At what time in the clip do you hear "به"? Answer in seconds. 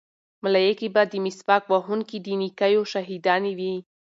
0.95-1.03